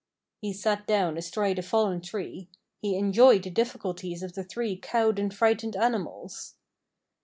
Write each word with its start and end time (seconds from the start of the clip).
He 0.41 0.51
sat 0.51 0.87
down 0.87 1.15
astride 1.15 1.59
a 1.59 1.61
fallen 1.61 2.01
tree. 2.01 2.49
He 2.79 2.97
enjoyed 2.97 3.43
the 3.43 3.51
difficulties 3.51 4.23
of 4.23 4.33
the 4.33 4.43
three 4.43 4.75
cowed 4.75 5.19
and 5.19 5.31
frightened 5.31 5.75
animals. 5.75 6.55